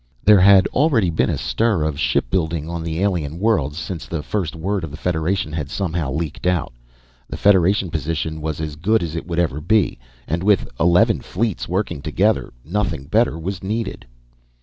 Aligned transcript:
There 0.23 0.39
had 0.39 0.65
already 0.69 1.11
been 1.11 1.29
a 1.29 1.37
stir 1.37 1.83
of 1.83 1.99
ship 1.99 2.27
building 2.31 2.67
on 2.67 2.81
the 2.81 3.01
alien 3.01 3.37
worlds, 3.39 3.77
since 3.77 4.07
the 4.07 4.23
first 4.23 4.55
word 4.55 4.83
of 4.83 4.89
the 4.89 4.97
Federation 4.97 5.53
had 5.53 5.69
somehow 5.69 6.11
leaked 6.11 6.47
out. 6.47 6.73
The 7.29 7.37
Federation 7.37 7.91
position 7.91 8.41
was 8.41 8.59
as 8.59 8.75
good 8.75 9.03
as 9.03 9.15
it 9.15 9.27
would 9.27 9.37
ever 9.37 9.61
be 9.61 9.99
and 10.27 10.41
with 10.41 10.67
eleven 10.79 11.19
fleets 11.21 11.67
working 11.67 12.01
together, 12.01 12.51
nothing 12.65 13.03
better 13.03 13.37
was 13.37 13.61
needed. 13.61 14.07